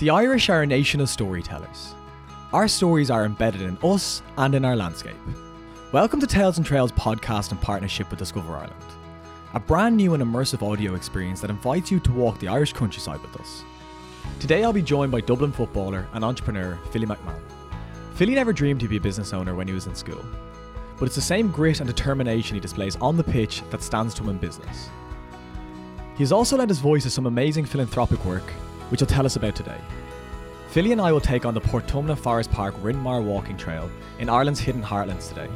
[0.00, 1.94] The Irish are a nation of storytellers.
[2.54, 5.14] Our stories are embedded in us and in our landscape.
[5.92, 8.82] Welcome to Tales and Trails podcast in partnership with Discover Ireland,
[9.52, 13.20] a brand new and immersive audio experience that invites you to walk the Irish countryside
[13.20, 13.62] with us.
[14.38, 17.42] Today I'll be joined by Dublin footballer and entrepreneur Philly McMahon.
[18.14, 20.24] Philly never dreamed he'd be a business owner when he was in school,
[20.98, 24.22] but it's the same grit and determination he displays on the pitch that stands to
[24.22, 24.88] him in business.
[26.16, 28.50] He has also lent his voice to some amazing philanthropic work,
[28.90, 29.78] which he'll tell us about today.
[30.68, 33.90] Philly and I will take on the Portumna Forest Park Rinmaher Walking Trail
[34.20, 35.48] in Ireland's hidden heartlands today.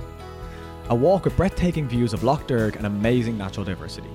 [0.88, 4.10] A walk with breathtaking views of Lough Derg and amazing natural diversity.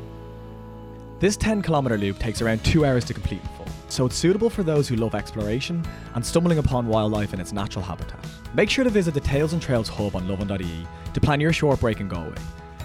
[1.20, 4.50] This 10 kilometre loop takes around two hours to complete in full, so it's suitable
[4.50, 5.84] for those who love exploration
[6.16, 8.20] and stumbling upon wildlife in its natural habitat.
[8.54, 11.80] Make sure to visit the Tales and Trails hub on lovin.ie to plan your short
[11.80, 12.38] break in Galway,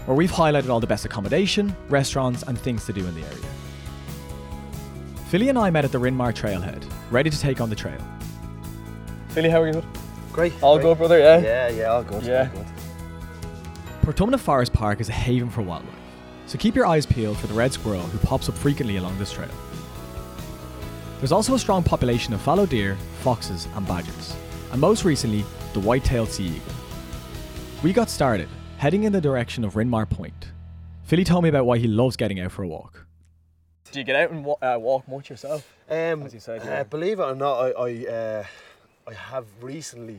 [0.06, 3.63] where we've highlighted all the best accommodation, restaurants, and things to do in the area.
[5.34, 7.98] Philly and I met at the Rinmaher Trailhead, ready to take on the trail.
[9.30, 9.82] Philly, how are you?
[10.32, 10.52] Great.
[10.62, 10.84] All great.
[10.84, 11.38] good, brother, yeah?
[11.38, 12.22] Yeah, yeah, all good.
[12.22, 12.48] Yeah.
[12.54, 12.66] All good.
[14.02, 15.92] Portumna Forest Park is a haven for wildlife,
[16.46, 19.32] so keep your eyes peeled for the red squirrel who pops up frequently along this
[19.32, 19.50] trail.
[21.18, 24.36] There's also a strong population of fallow deer, foxes, and badgers,
[24.70, 26.74] and most recently, the white-tailed sea eagle.
[27.82, 30.52] We got started, heading in the direction of Rinmaher Point.
[31.02, 33.03] Philly told me about why he loves getting out for a walk.
[33.94, 35.72] Do you get out and wa- uh, walk much yourself?
[35.88, 36.82] Um, As you said, uh, yeah.
[36.82, 38.44] believe it or not, I I, uh,
[39.06, 40.18] I have recently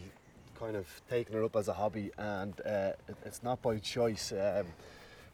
[0.57, 4.31] kind of taken it up as a hobby, and uh, it, it's not by choice.
[4.31, 4.67] Um,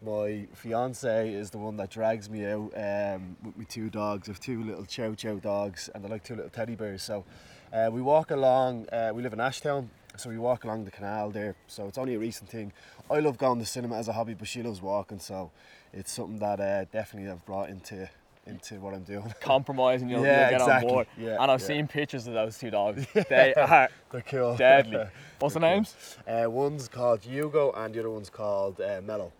[0.04, 4.28] my fiance is the one that drags me out um, with my two dogs.
[4.28, 7.04] I have two little chow chow dogs, and they're like two little teddy bears.
[7.04, 7.24] So
[7.72, 8.90] uh, we walk along.
[8.92, 11.54] Uh, we live in Ashtown, so we walk along the canal there.
[11.68, 12.74] So it's only a recent thing.
[13.08, 15.52] I love going to cinema as a hobby, but she loves walking, so
[15.94, 18.10] it's something that uh, definitely I've brought into
[18.48, 19.34] into what I'm doing.
[19.42, 20.90] Compromise and you'll, Yeah, you'll get exactly.
[20.90, 21.08] on board.
[21.18, 21.68] Yeah, and I've yeah.
[21.68, 23.06] seen pictures of those two dogs.
[23.30, 24.56] They are They're cool.
[24.56, 25.06] deadly.
[25.40, 25.76] What's the They're cool.
[25.78, 26.18] names?
[26.28, 29.32] Uh, one's called Hugo and the other one's called uh, Mellow.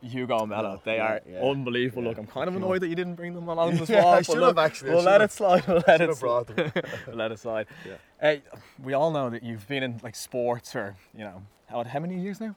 [0.00, 0.80] Hugo and Mello.
[0.84, 2.04] They are unbelievable.
[2.04, 4.06] Look, I'm kind of annoyed that you didn't bring them along this Yeah.
[4.06, 5.66] I should look, have actually, We'll let it slide.
[5.66, 6.72] We'll let it slide.
[7.06, 7.66] We'll let it slide.
[7.84, 7.94] Yeah.
[8.20, 8.42] Hey,
[8.80, 11.42] we all know that you've been in like sports or you know
[11.72, 12.54] how, how many years now?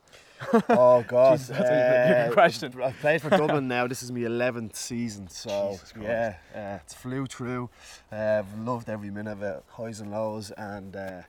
[0.70, 2.74] Oh God, that's a big- question.
[2.84, 3.88] I've played for Dublin now.
[3.88, 7.70] This is my 11th season, so yeah, uh, it's flew through.
[8.12, 11.22] Uh, I've loved every minute of it, highs and lows, and uh,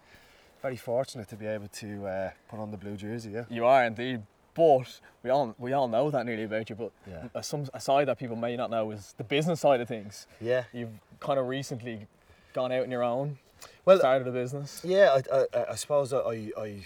[0.61, 3.31] very fortunate to be able to uh, put on the blue jersey.
[3.31, 4.23] Yeah, You are indeed.
[4.55, 6.77] But we all we all know that nearly about you.
[6.77, 7.29] But Yeah.
[7.35, 10.27] a, some a side that people may not know is the business side of things.
[10.41, 10.65] yeah.
[10.73, 12.07] You've kind of recently
[12.55, 13.39] gone out on your own,
[13.85, 14.81] Well, started a business.
[14.83, 16.81] Yeah, I, I, I suppose I, I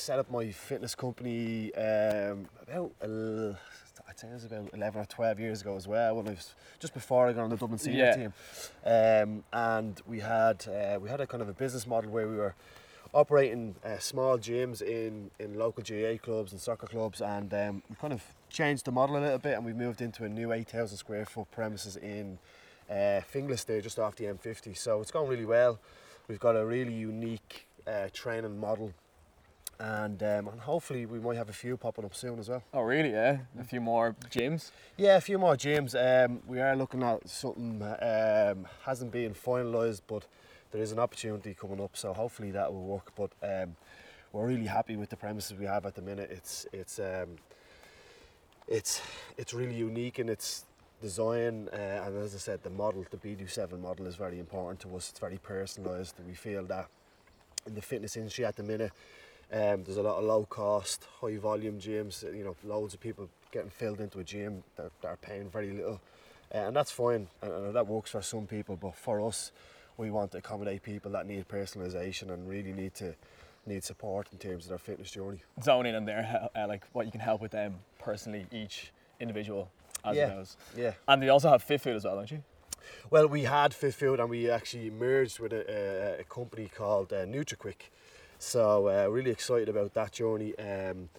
[0.00, 3.52] set up my fitness company um, about, uh,
[4.08, 6.54] I'd say it was about 11 or 12 years ago as well, when I was
[6.78, 8.16] just before I got on the Dublin senior Yeah.
[8.16, 8.32] team.
[8.84, 12.36] Um, and we had, uh, we had a kind of a business model where we
[12.36, 12.54] were
[13.12, 17.96] operating uh, small gyms in, in local GAA clubs and soccer clubs, and um, we
[17.96, 20.96] kind of changed the model a little bit and we moved into a new 8,000
[20.96, 22.38] square foot premises in
[22.90, 24.76] uh, Finglas there, just off the M50.
[24.76, 25.78] So it's going really well.
[26.26, 28.92] We've got a really unique uh, training model,
[29.80, 32.62] and um, and hopefully we might have a few popping up soon as well.
[32.74, 33.10] Oh really?
[33.10, 33.38] Yeah.
[33.58, 34.70] A few more gyms.
[34.98, 35.94] Yeah, a few more gyms.
[35.94, 40.26] Um, we are looking at something um, hasn't been finalised, but
[40.70, 41.96] there is an opportunity coming up.
[41.96, 43.10] So hopefully that will work.
[43.16, 43.74] But um,
[44.32, 46.30] we're really happy with the premises we have at the minute.
[46.30, 47.36] It's it's um,
[48.68, 49.00] it's
[49.38, 50.66] it's really unique in its
[51.00, 54.94] design, uh, and as I said, the model, the BD7 model, is very important to
[54.94, 55.08] us.
[55.08, 56.88] It's very personalised, and we feel that
[57.66, 58.92] in the fitness industry at the minute.
[59.52, 62.22] Um, there's a lot of low cost, high volume gyms.
[62.22, 65.72] You know, loads of people getting filled into a gym that, that are paying very
[65.72, 66.00] little,
[66.54, 68.76] uh, and that's fine, and, and that works for some people.
[68.76, 69.50] But for us,
[69.96, 73.14] we want to accommodate people that need personalisation and really need to
[73.66, 75.42] need support in terms of their fitness journey.
[75.62, 79.68] Zone in on there, uh, like what you can help with them personally, each individual
[80.04, 80.28] as Yeah.
[80.28, 80.56] it goes.
[80.76, 80.92] Yeah.
[81.08, 82.42] And they also have fit food as well, don't you?
[83.10, 87.12] Well, we had Fit Food and we actually merged with a, a, a company called
[87.12, 87.90] uh, NutriQuick.
[88.40, 90.58] So uh, really excited about that journey.
[90.58, 91.10] Um,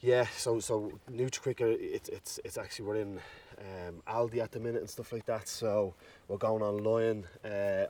[0.00, 3.20] yeah, so so NutriQuick, uh, it's it's it's actually we're in
[3.58, 5.48] um, Aldi at the minute and stuff like that.
[5.48, 5.94] So
[6.26, 7.24] we're going online.
[7.44, 7.86] Uh,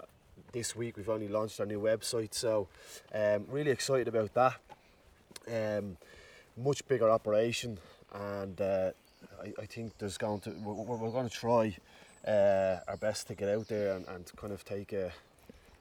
[0.52, 2.68] this week we've only launched our new website, so
[3.14, 4.60] um, really excited about that.
[5.50, 5.96] Um,
[6.54, 7.78] much bigger operation,
[8.12, 8.90] and uh,
[9.42, 11.74] I, I think there's going to we're we're going to try
[12.28, 15.12] uh, our best to get out there and, and kind of take a,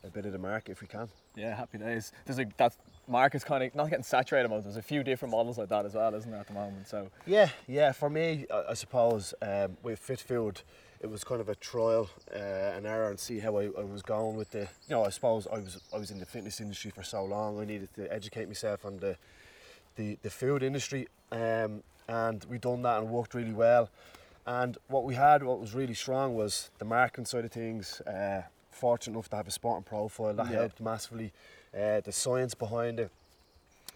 [0.03, 1.07] a bit of the market if we can.
[1.35, 2.11] Yeah, happy days.
[2.25, 2.75] There's a that
[3.07, 5.93] market's kind of not getting saturated but there's a few different models like that as
[5.93, 6.87] well, isn't there, at the moment?
[6.87, 7.91] So Yeah, yeah.
[7.91, 10.61] For me, I, I suppose um, with Fit Food,
[10.99, 14.01] it was kind of a trial uh, and error and see how I, I was
[14.01, 14.61] going with the.
[14.61, 17.59] You know, I suppose I was I was in the fitness industry for so long.
[17.59, 19.17] I needed to educate myself on the
[19.95, 23.89] the, the food industry, um, and we done that and worked really well.
[24.45, 28.01] And what we had, what was really strong, was the marketing side of things.
[28.01, 28.41] Uh,
[28.73, 30.59] fortunate enough to have a sporting profile that Yeah.
[30.59, 31.31] helped massively.
[31.73, 33.11] Uh, the science behind it,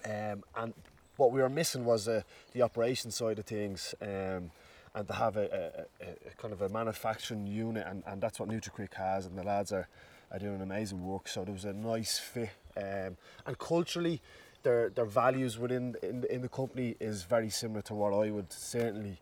[0.06, 0.74] um, and
[1.18, 2.22] what we were missing was uh,
[2.54, 3.94] the operation side of things.
[4.02, 4.52] Um,
[4.96, 8.50] and to have a, a, a, kind of a manufacturing unit, and, and that's what
[8.50, 9.88] NutriQuick has, and the lads are,
[10.32, 11.28] are doing amazing work.
[11.28, 13.16] So there was a nice fit, um,
[13.46, 14.22] and culturally,
[14.64, 18.52] their their values within in, in the company is very similar to what I would
[18.52, 19.18] certainly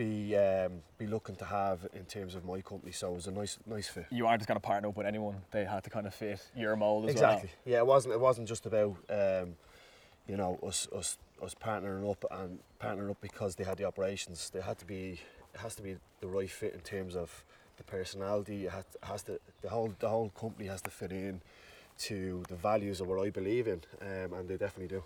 [0.00, 2.90] be um, be looking to have in terms of my company.
[2.90, 4.06] So it was a nice nice fit.
[4.10, 5.36] you aren't just going to partner up with anyone.
[5.50, 7.32] They had to kind of fit your mold as well.
[7.34, 7.50] Exactly.
[7.66, 9.56] Yeah, it wasn't it wasn't just about um,
[10.26, 14.48] you know us us us partnering up and partnering up because they had the operations.
[14.48, 15.20] They had to be
[15.54, 17.44] it has to be the right fit in terms of
[17.76, 18.66] the personality.
[18.66, 21.42] It has, has to the whole the whole company has to fit in
[22.08, 25.04] to the values of what I believe in, um, and they definitely do.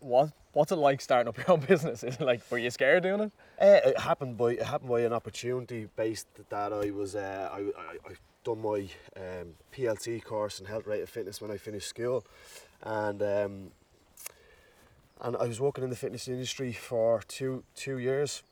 [0.00, 2.02] What What's it like starting up your own business?
[2.02, 3.32] Is it like were you scared doing it?
[3.60, 7.58] Uh, it happened by it happened by an opportunity based that I was uh, I,
[7.58, 12.24] I I done my um, PLC course in health rated fitness when I finished school,
[12.82, 13.70] and um,
[15.20, 18.42] and I was working in the fitness industry for two two years,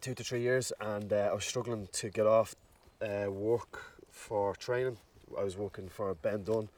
[0.00, 2.54] two to three years, and uh, I was struggling to get off
[3.02, 4.98] uh, work for training.
[5.36, 6.68] I was working for Ben Dunne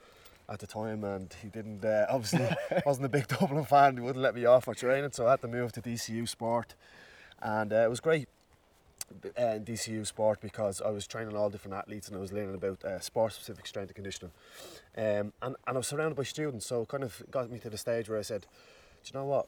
[0.51, 2.47] at the time, and he didn't uh, obviously
[2.85, 3.95] wasn't a big Dublin fan.
[3.95, 6.75] He wouldn't let me off for training, so I had to move to DCU Sport,
[7.41, 8.27] and uh, it was great
[9.37, 12.83] uh, DCU Sport because I was training all different athletes and I was learning about
[12.83, 14.31] uh, sport-specific strength and conditioning,
[14.97, 17.69] um, and and I was surrounded by students, so it kind of got me to
[17.69, 19.47] the stage where I said, do you know what?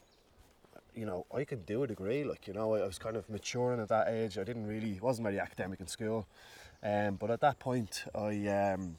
[0.95, 2.23] You know, I could do a degree.
[2.23, 4.37] Like, you know, I was kind of maturing at that age.
[4.37, 6.27] I didn't really, wasn't very academic in school.
[6.83, 8.95] Um, but at that point, I um,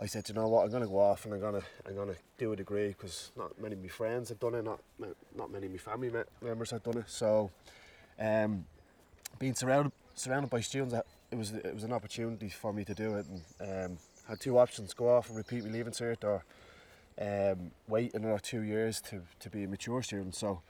[0.00, 2.52] I said, you know what, I'm gonna go off and I'm gonna I'm gonna do
[2.52, 4.80] a degree because not many of my friends had done it, not
[5.36, 7.04] not many of my family me- members had done it.
[7.06, 7.50] So,
[8.18, 8.64] um,
[9.38, 10.94] being surrounded surrounded by students,
[11.30, 14.58] it was it was an opportunity for me to do it, and um, had two
[14.58, 16.44] options: go off and repeat my leaving cert, or
[17.20, 20.34] um, wait another two years to, to be a mature student.
[20.34, 20.62] So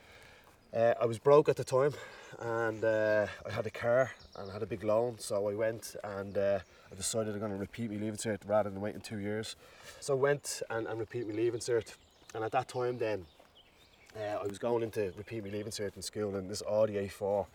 [0.75, 1.93] uh, I was broke at the time
[2.38, 5.19] and uh, I had a car and I had a big loan.
[5.19, 6.58] So I went and uh,
[6.90, 9.56] I decided I'm going to repeat my leaving cert rather than waiting two years.
[10.00, 11.94] So I went and, and repeat my leaving cert.
[12.34, 13.26] And at that time then,
[14.17, 17.46] uh, I was going into repeat my leaving cert in school in this Audi A4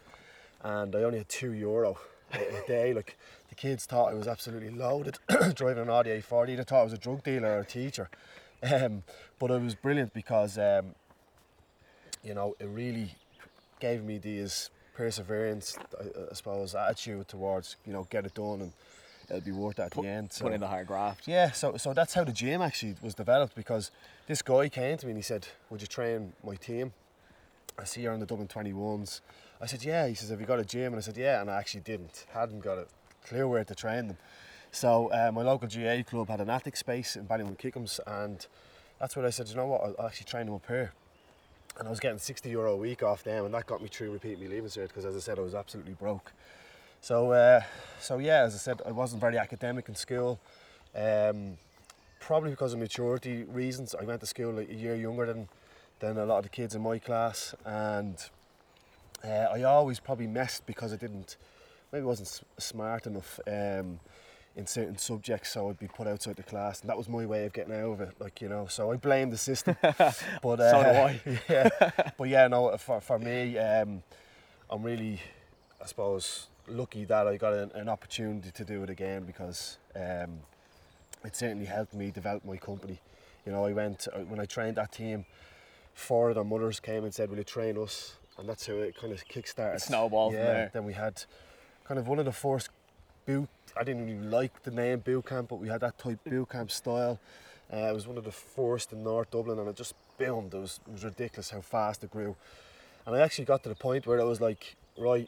[0.64, 1.98] and I only had two euro
[2.34, 2.94] a, day.
[2.94, 3.18] Like
[3.50, 5.20] the kids thought I was absolutely loaded
[5.54, 6.48] driving an Audi A4.
[6.48, 8.10] They thought I was a drug dealer or a teacher.
[8.64, 9.04] Um,
[9.38, 10.96] but it was brilliant because um,
[12.26, 13.16] you know it really
[13.80, 18.74] gave me this perseverance, I, I suppose, attitude towards you know get it done and
[19.30, 20.36] it'll be worth it at the end.
[20.40, 21.28] Put in the hard graft.
[21.28, 23.92] Yeah, so so that's how the gym actually was developed because
[24.28, 26.94] this guy came to me and he said, "Would you train my team?"
[27.78, 29.22] I see you're on the Dublin 21s.
[29.62, 31.50] I said, "Yeah." He says, "Have you got a gym?" And I said, "Yeah," and
[31.50, 32.86] I actually didn't, hadn't got a
[33.26, 34.18] clue where to train them.
[34.72, 38.46] So uh, my local GAA club had an attic space in Ballymun Kickhams, and
[39.00, 39.50] that's where I said.
[39.50, 39.82] You know what?
[39.82, 40.94] I'll, I'll actually train them up here.
[41.78, 44.12] And I was getting 60 euro a week off them, and that got me through
[44.12, 46.32] repeating my leaving cert because, as I said, I was absolutely broke.
[47.02, 47.62] So, uh,
[48.00, 50.40] so yeah, as I said, I wasn't very academic in school.
[50.96, 51.58] Um,
[52.20, 53.94] probably because of maturity reasons.
[53.94, 55.48] I went to school a year younger than
[56.00, 58.18] than a lot of the kids in my class, and
[59.24, 61.38] uh, I always probably messed because I didn't,
[61.94, 64.00] maybe wasn't s- smart enough um,
[64.56, 67.46] in certain subjects, so I'd be put outside the class, and that was my way
[67.46, 68.16] of getting out of it.
[68.20, 69.76] Like you know, so I blame the system.
[69.82, 71.22] but uh, So do I.
[71.50, 71.70] yeah,
[72.18, 74.02] but yeah, no, for for me, um,
[74.70, 75.20] I'm really,
[75.82, 80.40] I suppose, lucky that I got an, an opportunity to do it again because um,
[81.24, 83.00] it certainly helped me develop my company.
[83.46, 85.26] You know, I went uh, when I trained that team.
[85.94, 88.98] Four of their mothers came and said, "Will you train us?" And that's how it
[88.98, 89.78] kind of kick-started.
[89.78, 90.68] It snowballed yeah.
[90.74, 91.24] Then we had
[91.86, 92.70] kind of one of the first
[93.26, 93.48] boot.
[93.78, 96.72] I didn't really like the name boot camp, but we had that type boot camp
[96.72, 97.20] style.
[97.72, 100.54] Uh, it was one of the first in North Dublin, and it just boomed.
[100.54, 102.36] It was, it was ridiculous how fast it grew.
[103.06, 105.28] And I actually got to the point where I was like, right,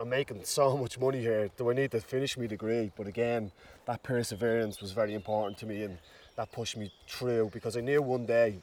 [0.00, 1.50] I'm making so much money here.
[1.56, 2.90] Do I need to finish my degree?
[2.96, 3.52] But again,
[3.86, 5.98] that perseverance was very important to me, and
[6.36, 8.58] that pushed me through because I knew one day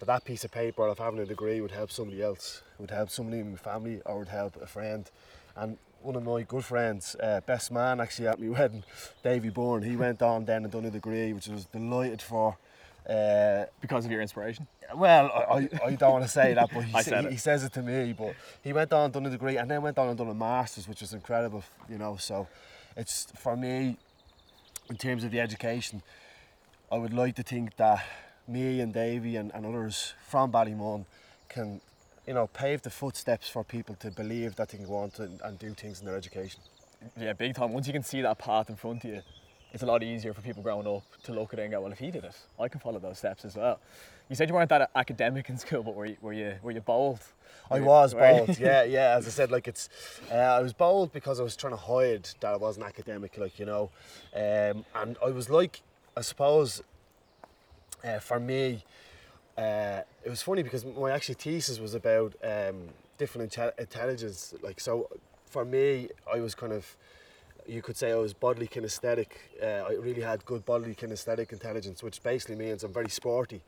[0.00, 3.08] that that piece of paper of having a degree would help somebody else, would help
[3.08, 5.08] somebody in my family, or would help a friend.
[5.54, 8.84] And one of my good friends, uh, best man actually at my wedding,
[9.22, 12.56] Davy Bourne, he went on then and done a degree, which I was delighted for.
[13.08, 14.66] Uh, Because of your inspiration.
[14.94, 17.72] well, I, I, I don't want to say that, but he, sa- he, says it
[17.72, 18.12] to me.
[18.12, 20.34] But he went on and done a degree, and then went on and done a
[20.34, 21.64] masters, which was incredible.
[21.88, 22.46] You know, so
[22.96, 23.96] it's for me,
[24.88, 26.02] in terms of the education,
[26.92, 28.04] I would like to think that
[28.46, 31.04] me and Davy and, and others from Ballymun
[31.48, 31.80] can,
[32.26, 35.28] you know, pave the footsteps for people to believe that they can go on to,
[35.44, 36.60] and do things in their education.
[37.18, 37.72] Yeah, big time.
[37.72, 39.22] Once you can see that path in front of you,
[39.72, 41.92] it's a lot easier for people growing up to look at it and go, well,
[41.92, 43.80] if he did it, I can follow those steps as well.
[44.28, 46.80] You said you weren't that academic in school, but were you, were you, were you
[46.80, 47.20] bold?
[47.70, 49.16] I you- was bold, yeah, yeah.
[49.16, 49.88] As I said, like it's,
[50.30, 53.58] uh, I was bold because I was trying to hide that I wasn't academic, like
[53.58, 53.90] you know,
[54.34, 55.80] um, and I was like,
[56.16, 56.82] I suppose,
[58.04, 58.84] uh, for me,
[59.56, 64.54] uh, it was funny because my actual thesis was about um, different inte- intelligence.
[64.62, 65.08] Like so,
[65.46, 66.96] for me, I was kind of,
[67.66, 69.28] you could say I was bodily kinesthetic.
[69.62, 73.60] Uh, I really had good bodily kinesthetic intelligence, which basically means I'm very sporty.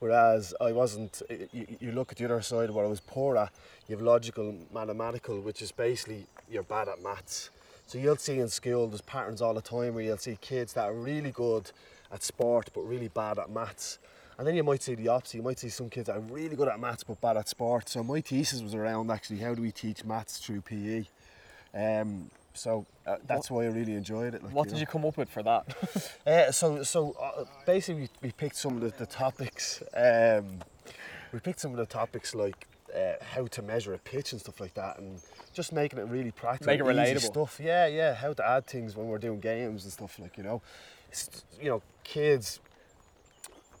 [0.00, 1.20] Whereas I wasn't,
[1.52, 3.52] you, you look at the other side what I was poor at,
[3.86, 7.50] you have logical, mathematical, which is basically you're bad at maths.
[7.86, 10.84] So you'll see in school, there's patterns all the time where you'll see kids that
[10.84, 11.70] are really good
[12.10, 13.98] at sport but really bad at maths.
[14.40, 15.36] And then you might see the opposite.
[15.36, 17.90] You might see some kids that are really good at maths but bad at sport.
[17.90, 21.04] So my thesis was around actually how do we teach maths through PE.
[21.74, 24.42] Um, so uh, that's why I really enjoyed it.
[24.42, 24.80] like, What you did know.
[24.80, 25.66] you come up with for that?
[26.26, 29.82] Uh, so so uh, basically, we, we picked some of the, the topics.
[29.94, 30.60] Um,
[31.32, 32.66] we picked some of the topics like
[32.96, 35.20] uh, how to measure a pitch and stuff like that, and
[35.52, 37.32] just making it really practical, Make it easy relatable.
[37.32, 37.60] stuff.
[37.62, 38.14] Yeah, yeah.
[38.14, 40.62] How to add things when we're doing games and stuff like you know,
[41.60, 42.58] you know, kids.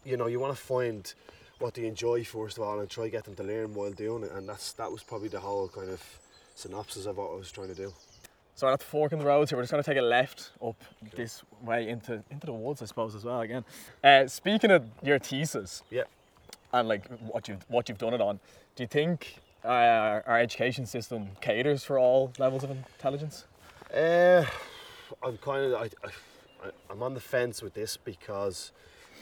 [0.04, 1.12] You know, you want to find
[1.58, 4.32] what they enjoy first of all, and try get them to learn while doing it,
[4.32, 6.02] and that's that was probably the whole kind of
[6.54, 7.92] synopsis of what I was trying to do.
[8.54, 10.02] so I'm at the fork in the road here, we're just going to take a
[10.02, 10.76] left up
[11.16, 13.64] this way into, into the woods, I suppose, as well, again.
[14.04, 16.04] Uh, speaking of your thesis, Yeah.
[16.72, 18.40] and like what you've what you've done it on.
[18.76, 19.68] Do you think uh,
[20.26, 23.44] our education system caters for all levels of intelligence?
[23.94, 24.44] Uh,
[25.22, 25.90] I'm kind of I,
[26.64, 28.72] I, I'm on the fence with this because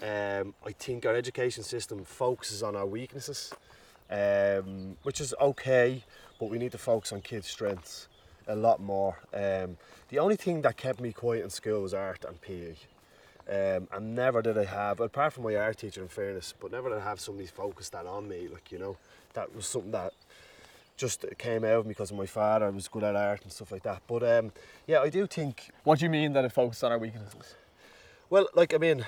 [0.03, 3.53] um, I think our education system focuses on our weaknesses,
[4.11, 6.05] um, which is okay,
[6.39, 8.09] but we need to focus on kids' strengths
[8.47, 9.19] a lot more.
[9.35, 9.77] Um,
[10.09, 12.75] the only thing that kept me quiet in school was art and PE.
[13.51, 16.91] Um, and never did I have, apart from my art teacher in fairness, but never
[16.91, 18.47] did I have somebody focus that on me.
[18.53, 18.97] Like, you know,
[19.33, 20.13] that was something that
[20.97, 22.67] just came out of me because of my father.
[22.67, 24.03] I was good at art and stuff like that.
[24.07, 24.53] But um,
[24.87, 27.55] yeah, I do think What do you mean that it focuses on our weaknesses?
[28.29, 29.07] well, like I mean,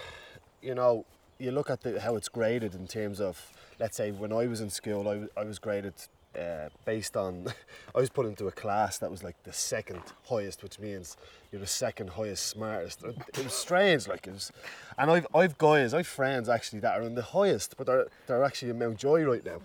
[0.63, 1.05] you know,
[1.39, 4.61] you look at the, how it's graded in terms of, let's say, when I was
[4.61, 5.95] in school, I was, I was graded
[6.39, 7.47] uh, based on,
[7.95, 11.17] I was put into a class that was like the second highest, which means
[11.51, 13.03] you're the second highest, smartest.
[13.03, 14.53] It was strange, like it was,
[14.99, 18.45] and I've I've guys, I've friends actually that are in the highest, but they're they're
[18.45, 19.61] actually in Mountjoy right now,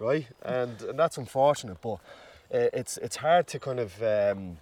[0.00, 0.26] right?
[0.42, 1.94] And and that's unfortunate, but
[2.52, 4.00] uh, it's it's hard to kind of.
[4.02, 4.58] Um,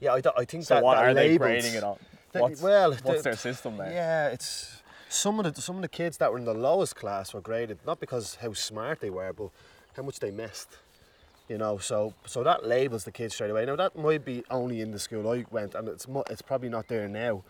[0.00, 1.98] yeah, I, I think So that, what that are they grading it on?
[2.32, 3.92] What's, well, what's the- their system there?
[3.92, 7.34] yeah, it's some of the some of the kids that were in the lowest class
[7.34, 9.50] were graded not because how smart they were, but
[9.96, 10.68] how much they missed.
[11.48, 13.66] You know, so so that labels the kids straight away.
[13.66, 16.86] Now that might be only in the school I went, and it's it's probably not
[16.86, 17.42] there now,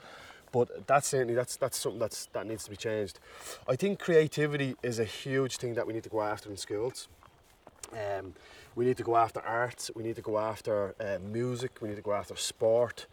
[0.53, 3.21] but that's certainly that's that's something that's that needs to be changed.
[3.69, 7.09] I think creativity is a huge thing that we need to go after in schools.
[7.93, 8.35] Um,
[8.75, 9.91] we need to go after art.
[9.95, 11.73] We need to go after uh, music.
[11.83, 13.07] We need to go after sport.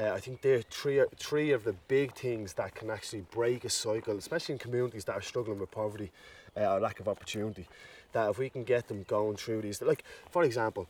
[0.00, 3.70] Uh, I think they're three three of the big things that can actually break a
[3.70, 6.10] cycle, especially in communities that are struggling with poverty
[6.56, 7.66] uh, or lack of opportunity.
[8.12, 10.88] That if we can get them going through these, like for example,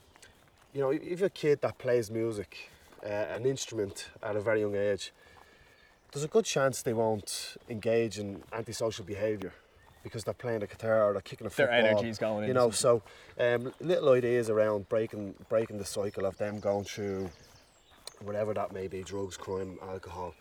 [0.73, 2.71] you know, if you have a kid that plays music,
[3.05, 5.12] uh, an instrument at a very young age,
[6.12, 9.52] there's a good chance they won't engage in antisocial behaviour
[10.05, 11.83] because they're playing the guitar or they're kicking a football.
[11.83, 13.02] Their energy's going You know, so
[13.38, 17.29] um, little ideas around breaking breaking the cycle of them going through
[18.23, 20.35] whatever that may be, drugs, crime, alcohol.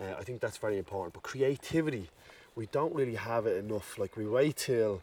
[0.00, 1.14] Uh, I think that's very important.
[1.14, 2.08] But creativity,
[2.54, 3.98] we don't really have it enough.
[3.98, 5.02] Like we wait till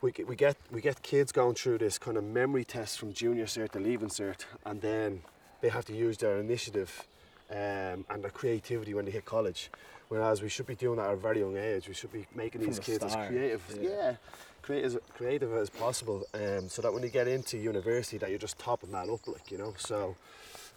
[0.00, 3.12] we get, we get we get kids going through this kind of memory test from
[3.12, 5.22] junior cert to leaving cert, and then
[5.60, 7.06] they have to use their initiative
[7.50, 9.70] um, and their creativity when they hit college.
[10.08, 11.86] Whereas we should be doing that at a very young age.
[11.86, 13.90] We should be making From these the kids as creative, yeah.
[13.90, 14.14] yeah,
[14.62, 18.38] creative, as- creative as possible, um, so that when they get into university, that you're
[18.38, 19.74] just topping that up, like you know.
[19.76, 20.16] So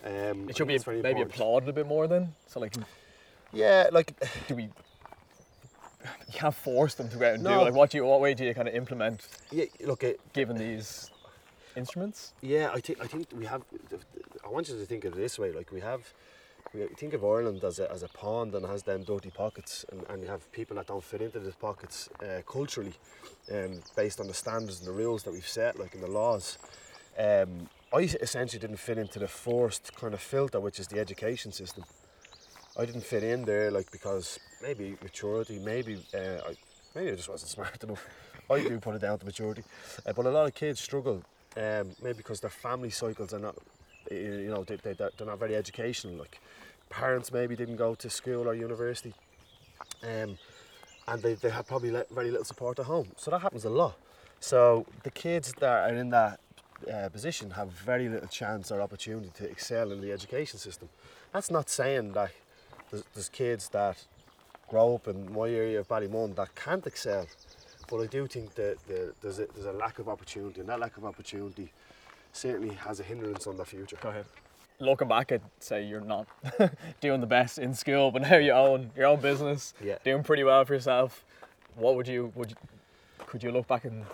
[0.05, 1.31] um, It should be maybe important.
[1.33, 2.33] applauded a bit more then.
[2.47, 2.75] So like,
[3.51, 4.13] Yeah, like
[4.47, 4.63] do we?
[4.63, 7.49] You can't force them to go out and do.
[7.49, 7.61] No.
[7.61, 7.65] it.
[7.65, 8.05] Like, what do you?
[8.05, 11.11] What way do you kind of implement yeah, look, it, given these
[11.75, 12.33] instruments?
[12.41, 13.61] Yeah, I think I think we have.
[14.43, 16.11] I want you to think of it this way: like we have
[16.73, 20.03] we think of Ireland as a, as a pond and has them dirty pockets, and,
[20.09, 22.93] and you have people that don't fit into those pockets uh, culturally,
[23.51, 26.57] um, based on the standards and the rules that we've set, like in the laws.
[27.17, 31.51] Um, I essentially didn't fit into the forced kind of filter, which is the education
[31.51, 31.83] system.
[32.79, 36.55] I didn't fit in there, like because maybe maturity, maybe uh, I,
[36.95, 38.05] maybe I just wasn't smart enough.
[38.49, 39.63] I do put it down to maturity,
[40.05, 41.21] uh, but a lot of kids struggle,
[41.57, 43.55] um, maybe because their family cycles are not,
[44.09, 46.15] you know, they, they, they're not very educational.
[46.15, 46.39] Like
[46.89, 49.13] parents maybe didn't go to school or university,
[50.03, 50.37] um,
[51.09, 53.09] and they, they had probably le- very little support at home.
[53.17, 53.97] So that happens a lot.
[54.39, 56.39] So the kids that are in that
[56.89, 60.89] uh, position have very little chance or opportunity to excel in the education system.
[61.33, 62.31] That's not saying that
[62.89, 63.97] there's, there's kids that
[64.69, 67.25] grow up in my area of Ballymun that can't excel,
[67.89, 70.79] but I do think that the, there's, a, there's a lack of opportunity, and that
[70.79, 71.71] lack of opportunity
[72.33, 73.97] certainly has a hindrance on their future.
[74.01, 74.25] Go ahead.
[74.79, 76.25] Looking back, I'd say you're not
[77.01, 79.97] doing the best in school, but now you own your own business, Yeah.
[80.03, 81.23] doing pretty well for yourself.
[81.75, 82.55] What would you would you,
[83.27, 84.05] could you look back and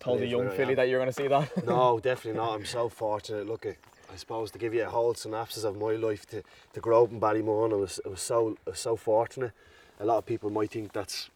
[0.00, 1.66] told the young Philly that you're going to see that?
[1.66, 2.54] no, definitely not.
[2.54, 3.46] I'm so fortunate.
[3.46, 3.76] Look, at,
[4.12, 7.12] I suppose to give you a whole synopsis of my life to, to grow up
[7.12, 9.52] in Ballymun, I was, I was so I was so fortunate.
[10.00, 11.30] A lot of people might think that's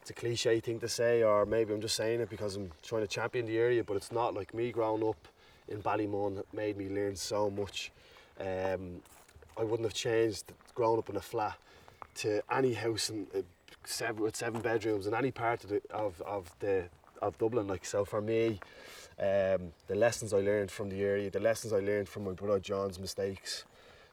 [0.00, 3.02] it's a cliche thing to say, or maybe I'm just saying it because I'm trying
[3.02, 4.34] to champion the area, but it's not.
[4.34, 5.28] Like me growing up
[5.68, 7.92] in Ballymun made me learn so much.
[8.40, 9.02] Um,
[9.58, 11.58] I wouldn't have changed growing up in a flat
[12.16, 13.42] to any house in, uh,
[13.84, 16.84] seven, with seven bedrooms in any part of the, of, of the
[17.20, 17.66] of Dublin.
[17.66, 18.60] Like so, for me,
[19.18, 22.58] um, the lessons I learned from the area, the lessons I learned from my brother
[22.58, 23.64] John's mistakes,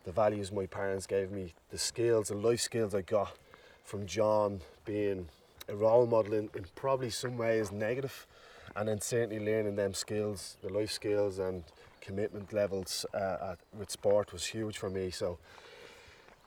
[0.05, 3.35] the values my parents gave me, the skills, the life skills I got
[3.83, 5.29] from John being
[5.69, 8.27] a role model in, in probably some ways negative,
[8.75, 11.63] and then certainly learning them skills, the life skills and
[12.01, 15.09] commitment levels uh, at, with sport was huge for me.
[15.11, 15.37] So,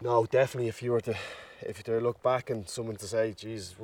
[0.00, 1.14] no, definitely, if you were to,
[1.60, 3.74] if you were to look back and someone to say, "Geez,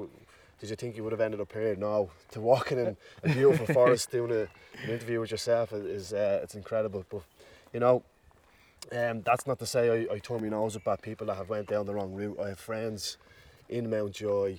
[0.60, 3.66] did you think you would have ended up here?" No, to walking in a beautiful
[3.66, 4.48] forest doing a,
[4.84, 7.04] an interview with yourself is, uh, it's incredible.
[7.08, 7.22] But
[7.72, 8.02] you know,
[8.92, 11.68] um, that's not to say I, I turn my nose at people that have went
[11.68, 12.38] down the wrong route.
[12.40, 13.18] I have friends
[13.68, 14.58] in Mountjoy,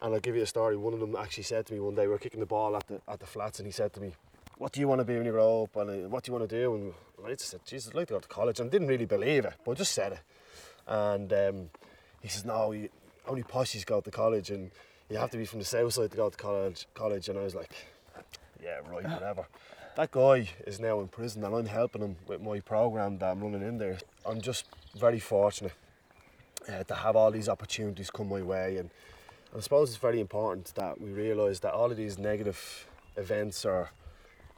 [0.00, 0.76] and I'll give you a story.
[0.76, 2.86] One of them actually said to me one day, we were kicking the ball at
[2.88, 4.14] the at the flats, and he said to me,
[4.58, 5.76] "What do you want to be when you grow up?
[5.76, 6.92] And uh, what do you want to do?" And
[7.24, 9.54] I just said, "Jesus, I'd like to go to college," and didn't really believe it,
[9.64, 10.20] but I just said it.
[10.86, 11.70] And um,
[12.20, 12.88] he says, "No, you,
[13.26, 14.70] only poshies go to college, and
[15.12, 17.42] you have to be from the south side to go to college." College, and I
[17.42, 17.72] was like,
[18.62, 19.46] "Yeah, right, whatever."
[19.96, 23.40] That guy is now in prison, and I'm helping him with my program that I'm
[23.42, 23.98] running in there.
[24.24, 24.64] I'm just
[24.96, 25.72] very fortunate
[26.68, 28.90] uh, to have all these opportunities come my way, and
[29.54, 33.90] I suppose it's very important that we realise that all of these negative events or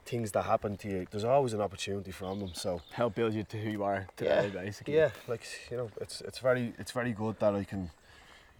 [0.05, 2.51] things that happen to you, there's always an opportunity from them.
[2.53, 4.95] So Help build you to who you are today, basically.
[4.95, 7.89] yeah, like you know, it's it's very it's very good that I can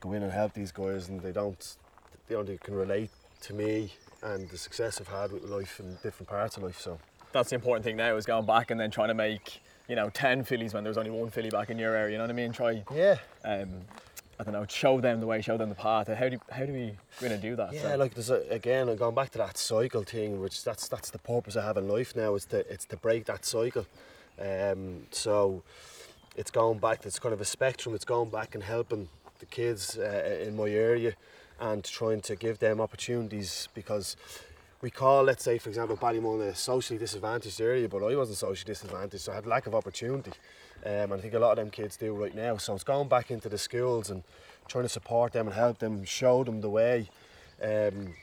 [0.01, 1.77] go in and help these guys, and they don't,
[2.29, 3.09] you know, they can relate
[3.41, 3.91] to me
[4.23, 6.79] and the success I've had with life in different parts of life.
[6.79, 6.97] So
[7.31, 10.09] That's the important thing now is going back and then trying to make you know
[10.09, 12.13] ten Phillys when there's only one Philly back in your area.
[12.13, 12.51] You know what I mean?
[12.51, 13.69] Try yeah, um,
[14.39, 16.07] I don't know, show them the way, show them the path.
[16.07, 17.73] How do how do we going to do that?
[17.73, 21.11] Yeah, like there's a, again, I'm going back to that cycle thing, which that's that's
[21.11, 22.33] the purpose I have in life now.
[22.35, 23.85] Is to it's to break that cycle.
[24.39, 25.63] Um, so
[26.35, 27.05] it's going back.
[27.05, 27.93] It's kind of a spectrum.
[27.93, 29.07] It's going back and helping
[29.39, 31.13] the kids uh, in my area
[31.59, 34.17] and trying to give them opportunities because
[34.81, 38.73] we call, let's say, for example, Ballymun a socially disadvantaged area, but I wasn't socially
[38.73, 40.31] disadvantaged, so I had lack of opportunity.
[40.85, 42.57] Um, and I think a lot of them kids do right now.
[42.57, 44.23] So it's going back into the schools and
[44.67, 47.09] trying to support them and help them, show them the way.
[47.63, 48.13] Um,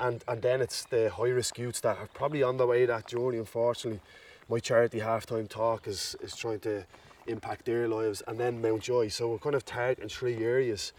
[0.00, 3.06] and and then it's the high risk youths that are probably on the way that
[3.06, 3.38] journey.
[3.38, 4.00] Unfortunately,
[4.48, 6.84] my charity halftime talk is is trying to
[7.26, 9.08] impact their lives, and then Mountjoy.
[9.08, 10.92] So we're kind of targeting three areas,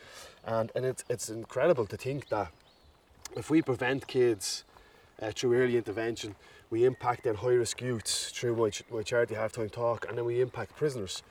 [0.45, 2.51] and and it's it's incredible to think that
[3.35, 4.63] if we prevent kids
[5.21, 6.35] uh, through early intervention,
[6.69, 10.41] we impact their high risk youths through my, my charity halftime talk, and then we
[10.41, 11.23] impact prisoners.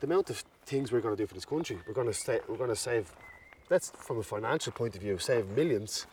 [0.00, 2.56] The amount of things we're going to do for this country, we're going to we're
[2.56, 3.12] going to save.
[3.68, 6.06] That's from a financial point of view, save millions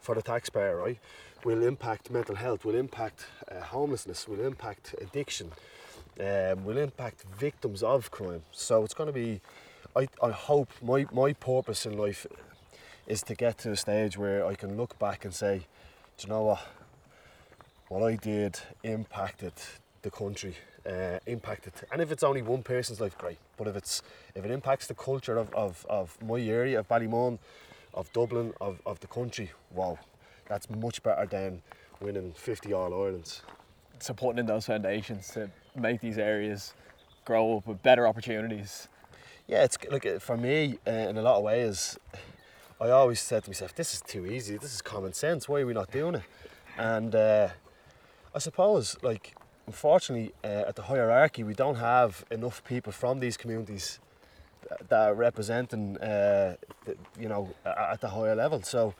[0.00, 0.98] for the taxpayer, right?
[1.44, 5.50] Will impact mental health, will impact uh, homelessness, will impact addiction,
[6.20, 8.42] um, will impact victims of crime.
[8.52, 9.40] So it's going to be,
[9.94, 12.26] I, I hope my, my purpose in life
[13.06, 15.66] is to get to a stage where I can look back and say,
[16.16, 16.60] do you know what?
[17.88, 19.52] What I did impacted
[20.00, 23.36] the country, uh, impacted, and if it's only one person's life, great.
[23.58, 24.02] But if it's
[24.34, 27.38] if it impacts the culture of, of, of my area, of Ballymun,
[27.92, 29.98] of Dublin, of, of the country, wow,
[30.48, 31.60] that's much better than
[32.00, 33.42] winning 50 All Irelands.
[33.98, 36.72] supporting those foundations to make these areas
[37.26, 38.88] grow up with better opportunities.
[39.48, 41.98] Yeah, it's like for me uh, in a lot of ways.
[42.80, 44.56] I always said to myself, "This is too easy.
[44.56, 45.48] This is common sense.
[45.48, 46.22] Why are we not doing it?"
[46.78, 47.48] And uh,
[48.34, 49.34] I suppose, like,
[49.66, 53.98] unfortunately, uh, at the hierarchy, we don't have enough people from these communities
[54.68, 58.62] that- that are representing, uh, the, you know, at the higher level.
[58.62, 58.94] So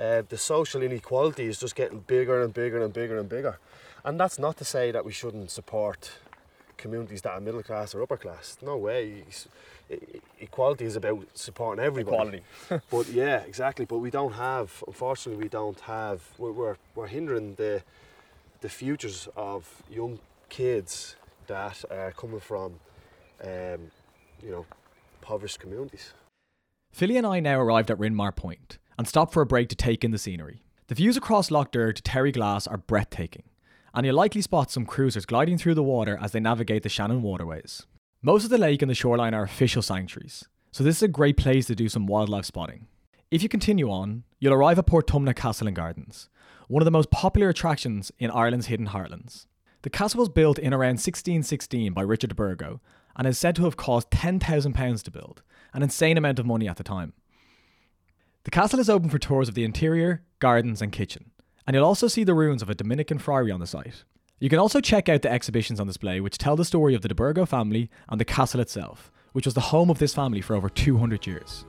[0.00, 3.58] uh, the social inequality is just getting bigger and bigger and bigger and bigger.
[4.04, 6.10] And that's not to say that we shouldn't support
[6.76, 8.56] communities that are middle class or upper class.
[8.62, 9.24] No way.
[9.92, 12.42] It's- Equality is about supporting everybody.
[12.68, 12.84] Equality.
[12.90, 13.84] But yeah, exactly.
[13.84, 16.20] But we don't have, unfortunately, we don't have.
[16.36, 17.82] We're we're, we're hindering the
[18.60, 22.80] the futures of young kids that are coming from,
[23.44, 23.90] um,
[24.42, 24.66] you know,
[25.20, 26.12] impoverished communities.
[26.92, 30.04] Philly and I now arrived at Rinmaher Point and stopped for a break to take
[30.04, 30.62] in the scenery.
[30.88, 33.44] The views across Lough Derg to Terryglass are breathtaking,
[33.94, 37.22] and you'll likely spot some cruisers gliding through the water as they navigate the Shannon
[37.22, 37.86] waterways.
[38.24, 41.36] Most of the lake and the shoreline are official sanctuaries, so this is a great
[41.36, 42.86] place to do some wildlife spotting.
[43.32, 46.28] If you continue on, you'll arrive at Portumna Castle and Gardens,
[46.68, 49.46] one of the most popular attractions in Ireland's hidden heartlands.
[49.82, 52.80] The castle was built in around 1616 by Richard de Burgo
[53.16, 55.42] and is said to have cost £10,000 to build,
[55.74, 57.14] an insane amount of money at the time.
[58.44, 61.32] The castle is open for tours of the interior, gardens, and kitchen,
[61.66, 64.04] and you'll also see the ruins of a Dominican friary on the site.
[64.42, 67.06] You can also check out the exhibitions on display, which tell the story of the
[67.06, 70.56] de Burgo family and the castle itself, which was the home of this family for
[70.56, 71.64] over 200 years.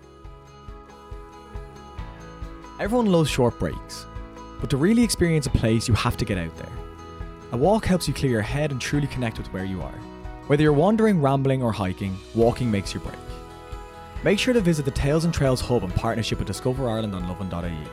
[2.80, 4.08] Everyone loves short breaks,
[4.60, 6.72] but to really experience a place, you have to get out there.
[7.52, 10.00] A walk helps you clear your head and truly connect with where you are.
[10.48, 13.20] Whether you're wandering, rambling, or hiking, walking makes your break.
[14.24, 17.28] Make sure to visit the Tales and Trails Hub in partnership with Discover Ireland on
[17.28, 17.88] Lovin.ie,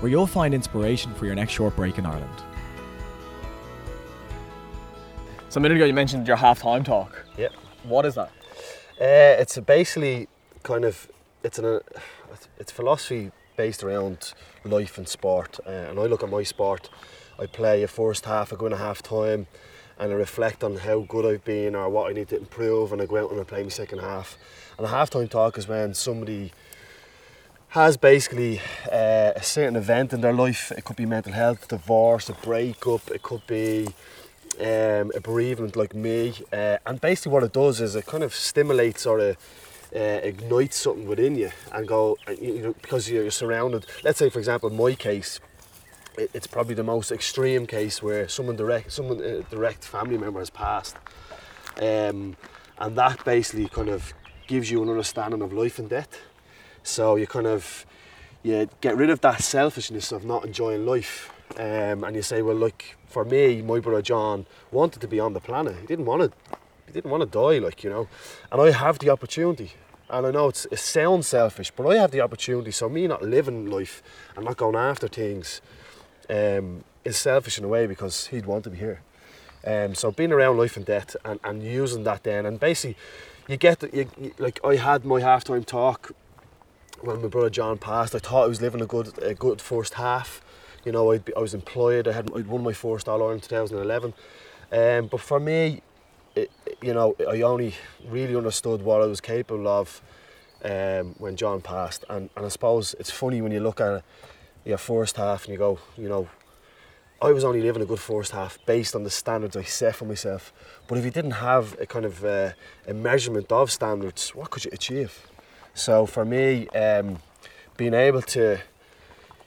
[0.00, 2.42] where you'll find inspiration for your next short break in Ireland.
[5.50, 7.24] So a minute ago you mentioned your half-time talk.
[7.38, 7.48] Yeah.
[7.84, 8.30] What is that?
[9.00, 10.28] Uh, it's a basically
[10.62, 11.10] kind of
[11.42, 11.80] it's an
[12.58, 14.34] it's philosophy based around
[14.66, 15.58] life and sport.
[15.66, 16.90] Uh, and I look at my sport.
[17.38, 19.46] I play a first half, I go in a half time,
[19.98, 23.00] and I reflect on how good I've been or what I need to improve, and
[23.00, 24.36] I go out and I play my second half.
[24.76, 26.52] And a half time talk is when somebody
[27.68, 28.60] has basically
[28.92, 30.72] uh, a certain event in their life.
[30.76, 33.10] It could be mental health, divorce, a breakup.
[33.10, 33.88] It could be
[34.60, 36.34] um, a bereavement like me.
[36.52, 39.34] Uh, and basically, what it does is it kind of stimulates or uh,
[39.94, 43.86] uh, ignites something within you and go, uh, you know, because you're surrounded.
[44.04, 45.40] Let's say, for example, in my case,
[46.16, 50.40] it- it's probably the most extreme case where someone direct, someone uh, direct family member
[50.40, 50.96] has passed,
[51.80, 52.36] um,
[52.78, 54.12] and that basically kind of
[54.46, 56.18] gives you an understanding of life and death.
[56.82, 57.86] So you kind of
[58.42, 62.56] you get rid of that selfishness of not enjoying life, um, and you say, well,
[62.56, 65.76] like for me, my brother John wanted to be on the planet.
[65.80, 66.56] He didn't want to.
[66.86, 68.08] He didn't want to die, like you know,
[68.50, 69.72] and I have the opportunity.
[70.10, 72.70] And I know it sounds selfish, but I have the opportunity.
[72.70, 74.02] So me not living life
[74.36, 75.60] and not going after things
[76.30, 79.02] um, is selfish in a way because he'd want to be here.
[79.66, 82.96] Um, so being around life and death and, and using that then and basically
[83.48, 86.12] you get the, you, you- like I had my halftime talk
[87.02, 88.14] when my brother John passed.
[88.14, 90.40] I thought I was living a good a good first half.
[90.84, 92.08] You know, I'd be, I was employed.
[92.08, 94.14] I had I'd won my first All Ireland in 2011.
[94.70, 95.82] Um, but for me,
[96.34, 96.50] it,
[96.82, 97.74] you know, I only
[98.06, 100.00] really understood what I was capable of
[100.64, 102.04] um, when John passed.
[102.08, 104.02] And, and I suppose it's funny when you look at
[104.64, 106.28] your first half and you go, you know,
[107.20, 110.04] I was only living a good first half based on the standards I set for
[110.04, 110.52] myself.
[110.86, 112.52] But if you didn't have a kind of uh,
[112.86, 115.26] a measurement of standards, what could you achieve?
[115.74, 117.18] So for me, um,
[117.76, 118.60] being able to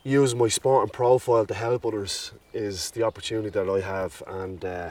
[0.04, 4.64] use my sport and profile to help others is the opportunity that I have, and
[4.66, 4.90] uh,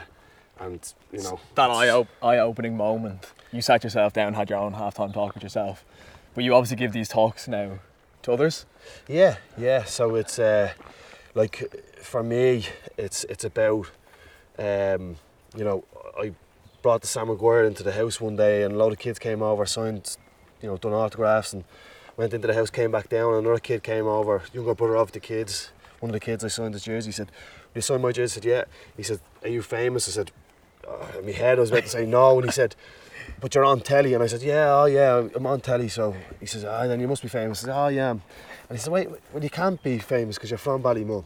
[0.59, 3.31] and you know That eye op- eye-opening moment.
[3.51, 5.83] You sat yourself down, had your own half-time talk with yourself,
[6.33, 7.79] but you obviously give these talks now
[8.23, 8.65] to others.
[9.07, 9.83] Yeah, yeah.
[9.83, 10.71] So it's uh,
[11.35, 12.65] like for me,
[12.97, 13.91] it's it's about
[14.57, 15.17] um,
[15.55, 15.83] you know
[16.19, 16.33] I
[16.81, 19.43] brought the Sam Maguire into the house one day, and a lot of kids came
[19.43, 20.17] over, signed,
[20.61, 21.63] you know, done autographs, and
[22.21, 25.11] went into the house, came back down, and another kid came over, younger brother of
[25.11, 25.71] the kids.
[25.99, 27.07] One of the kids I signed his jersey.
[27.09, 27.31] He said,
[27.73, 28.63] "You signed my jersey?" I said, "Yeah."
[28.95, 30.31] He said, "Are you famous?" I said,
[30.87, 32.75] uh, "In my head, I was about to say no," and he said.
[33.39, 36.45] But you're on telly, and I said, "Yeah, oh yeah, I'm on telly." So he
[36.45, 38.21] says, "Ah, then you must be famous." I said, "Oh yeah." And
[38.69, 41.23] he said, "Wait, well you can't be famous because you're from Ballymun."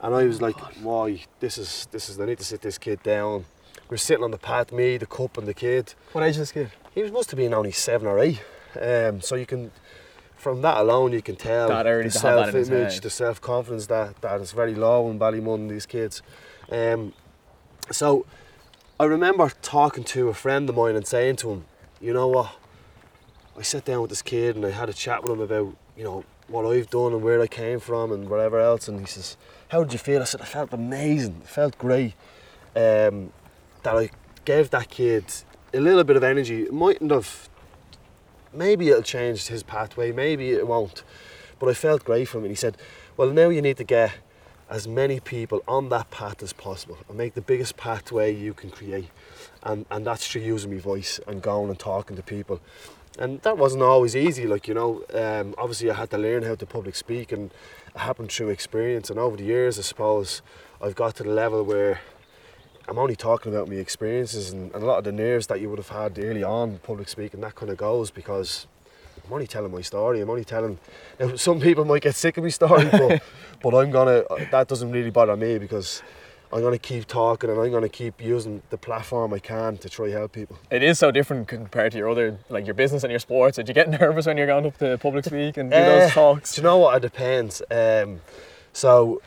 [0.00, 1.24] And I was like, "Why?
[1.40, 2.20] This is this is.
[2.20, 3.46] I need to sit this kid down."
[3.88, 5.94] We're sitting on the pad, me, the cup, and the kid.
[6.12, 6.70] What age is this kid?
[6.94, 8.42] He was must have been only seven or eight.
[8.80, 9.70] Um, so you can,
[10.36, 13.86] from that alone, you can tell the to have that in his self-image, the self-confidence
[13.86, 15.68] that that is very low in Ballymun.
[15.68, 16.22] These kids.
[16.70, 17.12] Um,
[17.90, 18.26] so
[18.98, 21.64] I remember talking to a friend of mine and saying to him,
[22.00, 22.56] you know what?
[23.58, 26.04] I sat down with this kid and I had a chat with him about, you
[26.04, 28.88] know, what I've done and where I came from and whatever else.
[28.88, 29.36] And he says,
[29.68, 30.20] How did you feel?
[30.20, 31.40] I said, I felt amazing.
[31.42, 32.14] It felt great.
[32.74, 33.32] Um,
[33.82, 34.10] that I
[34.44, 35.24] gave that kid
[35.72, 36.62] a little bit of energy.
[36.62, 37.48] It mightn't have,
[38.56, 41.02] maybe it'll change his pathway, maybe it won't.
[41.58, 42.48] But I felt great from it.
[42.48, 42.76] He said,
[43.16, 44.12] Well, now you need to get
[44.68, 48.70] as many people on that path as possible and make the biggest pathway you can
[48.70, 49.08] create.
[49.62, 52.60] And, and that's through using my voice and going and talking to people.
[53.18, 56.54] And that wasn't always easy, like, you know, um, obviously I had to learn how
[56.54, 57.50] to public speak and
[57.94, 59.08] it happened through experience.
[59.08, 60.42] And over the years, I suppose,
[60.82, 62.00] I've got to the level where
[62.88, 65.68] I'm only talking about my experiences and, and a lot of the nerves that you
[65.70, 68.66] would have had early on public speaking, that kind of goes because
[69.26, 70.20] I'm only telling my story.
[70.20, 70.78] I'm only telling.
[71.18, 73.22] Now, some people might get sick of my story, but
[73.62, 74.22] but I'm gonna.
[74.52, 76.00] That doesn't really bother me because
[76.52, 80.10] I'm gonna keep talking and I'm gonna keep using the platform I can to try
[80.10, 80.56] help people.
[80.70, 83.56] It is so different compared to your other, like your business and your sports.
[83.56, 86.12] Did you get nervous when you're going up to public speak and do Uh, those
[86.12, 86.54] talks?
[86.54, 86.96] Do you know what?
[86.96, 87.62] It depends.
[87.68, 88.20] Um,
[88.72, 89.20] so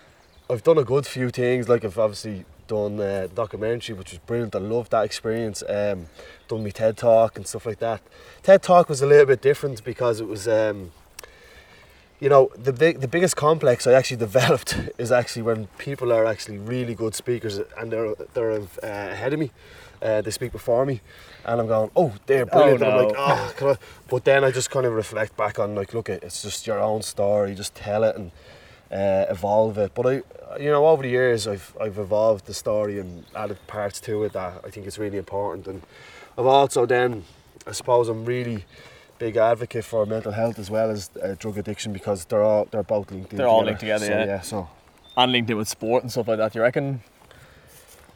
[0.50, 1.68] I've done a good few things.
[1.68, 4.56] Like I've obviously done uh, documentary, which was brilliant.
[4.56, 5.62] I loved that experience.
[5.68, 6.06] Um,
[6.48, 8.02] done my TED talk and stuff like that.
[8.44, 10.48] TED talk was a little bit different because it was.
[10.48, 10.92] Um,
[12.22, 16.26] you know, the big, the biggest complex I actually developed is actually when people are
[16.26, 19.52] actually really good speakers and they're they're uh, ahead of me.
[20.02, 21.02] Uh, they speak before me,
[21.44, 22.82] and I'm going, oh, they're brilliant.
[22.82, 23.76] And I'm like, oh, can I?
[24.10, 27.02] But then I just kind of reflect back on like, look, it's just your own
[27.02, 27.54] story.
[27.54, 28.32] Just tell it and
[28.92, 29.94] uh, evolve it.
[29.94, 30.14] But I,
[30.60, 34.34] you know, over the years, I've I've evolved the story and added parts to it
[34.34, 35.68] that I think is really important.
[35.68, 35.82] And
[36.38, 37.24] I've also then,
[37.68, 38.66] I suppose, I'm really
[39.20, 42.84] big advocate for mental health as well as uh, drug addiction because they're all they're
[42.84, 43.32] both linked.
[43.32, 44.26] in They're all linked together, So, yeah.
[44.26, 44.42] yeah.
[44.42, 44.68] So
[45.18, 46.54] And linked in with sport and stuff like that.
[46.54, 47.02] Do you reckon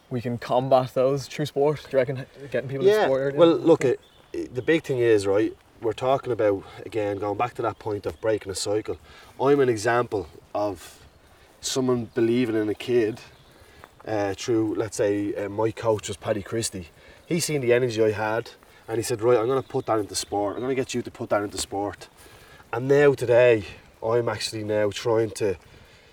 [0.10, 1.82] we can combat those through sport?
[1.84, 3.04] Do you reckon getting people in yeah.
[3.06, 3.20] sport?
[3.22, 3.38] earlier?
[3.40, 4.00] Well, look, it,
[4.32, 5.56] it- the big thing is right.
[5.84, 8.98] We're talking about again going back to that point of breaking a cycle.
[9.38, 11.06] I'm an example of
[11.60, 13.19] someone believing in a kid
[14.08, 16.88] uh, through, let's say, uh, my coach was Paddy Christie.
[17.26, 18.52] He seen the energy I had,
[18.88, 20.56] and he said, "Right, I'm going to put that into sport.
[20.56, 22.08] I'm going to get you to put that into sport."
[22.72, 23.65] And now today,
[24.02, 25.58] I'm actually now trying to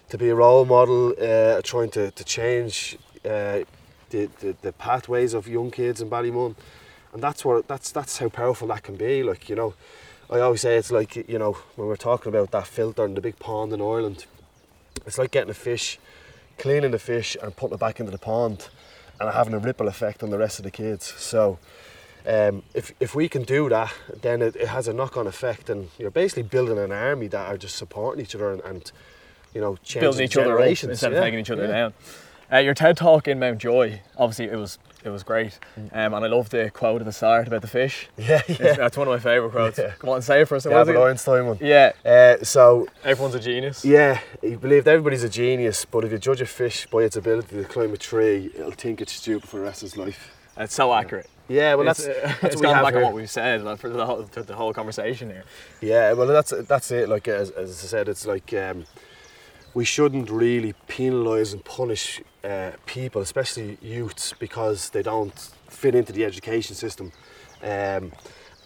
[0.09, 3.61] to be a role model, uh, trying to to change uh,
[4.11, 6.57] the, the the pathways of young kids in Ballymun,
[7.13, 9.23] and that's what that's that's how powerful that can be.
[9.23, 9.75] Like you know,
[10.31, 13.21] I always say it's like you know when we're talking about that filter in the
[13.21, 14.27] big pond in Ireland,
[15.07, 15.99] it's like getting a fish,
[16.59, 18.69] cleaning the fish and putting it back into the pond,
[19.19, 21.07] and having a ripple effect on the rest of the kids.
[21.17, 21.59] So.
[22.27, 25.89] Um, if, if we can do that, then it, it has a knock-on effect, and
[25.99, 28.93] you're basically building an army that are just supporting each other and, and
[29.55, 31.69] you know, building each other up instead Yeah, of taking each other yeah.
[31.69, 31.95] down.
[32.53, 35.97] Uh, your TED talk in Mountjoy, obviously it was it was great, Mm.
[36.07, 38.09] um, and I love the quote at the start about the fish.
[38.19, 38.75] Yeah, It's- yeah.
[38.75, 39.79] That's one of my favourite quotes.
[39.79, 39.93] Yeah.
[39.99, 40.65] Come on, say it for us.
[40.65, 41.09] The What is Albert?
[41.11, 41.59] Einstein one.
[41.61, 43.83] Yeah, Uh, so everyone's a genius.
[43.85, 47.57] yeah, he believed everybody's a genius, but if you judge a fish by its ability
[47.57, 50.31] to climb a tree, it'll think it's stupid for the rest of its life.
[50.59, 51.31] It's so accurate.
[51.49, 53.63] Yeah, well, it's, that's uh, that's it's what we gone back on what we've said
[53.63, 55.45] like, for the whole, for the whole conversation here.
[55.81, 57.09] Yeah, well, that's that's it.
[57.09, 58.85] Like as, as I said, it's like um,
[59.73, 66.13] we shouldn't really penalise and punish uh, people, especially youths, because they don't fit into
[66.13, 67.13] the education system.
[67.63, 68.13] Um,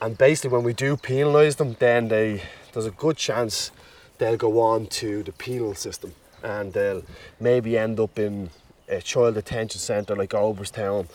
[0.00, 3.70] and basically, when we do penalise them, then they there's a good chance
[4.18, 7.02] they'll go on to the penal system, and they'll
[7.40, 8.50] maybe end up in
[8.88, 11.08] a child detention centre like Oberstown,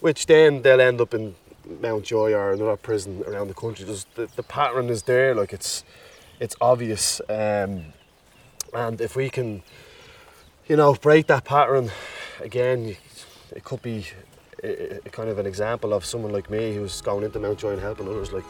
[0.00, 1.34] which then they'll end up in
[1.80, 3.84] Mountjoy or another prison around the country.
[3.84, 5.84] There's, the, the pattern is there, like it's
[6.40, 7.20] it's obvious.
[7.28, 7.92] Um,
[8.72, 9.62] and if we can,
[10.70, 11.90] you know, break that pattern,
[12.40, 12.96] again,
[13.50, 14.06] it could be
[14.62, 17.82] a, a kind of an example of someone like me who's going into Mountjoy and
[17.82, 18.32] helping others.
[18.32, 18.44] Like,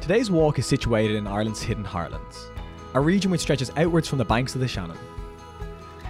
[0.00, 2.52] Today's walk is situated in Ireland's Hidden Heartlands,
[2.94, 4.96] a region which stretches outwards from the banks of the Shannon.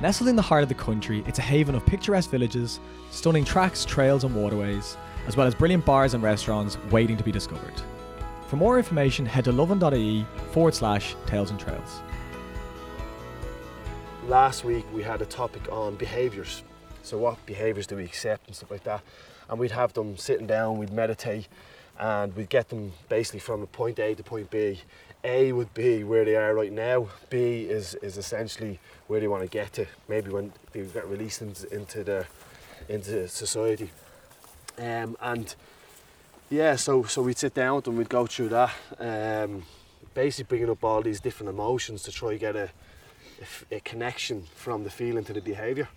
[0.02, 3.86] Nestled in the heart of the country, it's a haven of picturesque villages, stunning tracks,
[3.86, 7.80] trails, and waterways, as well as brilliant bars and restaurants waiting to be discovered.
[8.48, 12.02] For more information, head to lovin.ie forward slash tales and trails.
[14.26, 16.62] Last week we had a topic on behaviours.
[17.02, 19.02] So what behaviours do we accept and stuff like that.
[19.48, 21.48] And we'd have them sitting down, we'd meditate
[21.98, 24.80] and we'd get them basically from point A to point B.
[25.22, 27.08] A would be where they are right now.
[27.28, 31.42] B is, is essentially where they want to get to, maybe when they get released
[31.42, 32.26] into, into the
[32.88, 33.90] into society.
[34.78, 35.54] Um, and
[36.48, 39.62] yeah, so so we'd sit down them, we'd go through that, um,
[40.14, 42.70] basically bringing up all these different emotions to try and get a,
[43.70, 45.88] a connection from the feeling to the behaviour.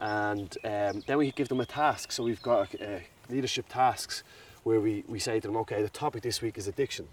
[0.00, 2.12] and um, then we give them a task.
[2.12, 2.98] So we've got uh,
[3.30, 4.22] leadership tasks
[4.62, 7.06] where we, we say to them, okay, the topic this week is addiction.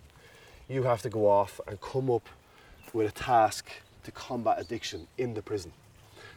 [0.68, 2.28] You have to go off and come up
[2.94, 3.70] with a task
[4.04, 5.72] to combat addiction in the prison.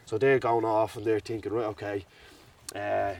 [0.05, 2.05] So they're going off and they're thinking, right, okay,
[2.75, 3.15] uh,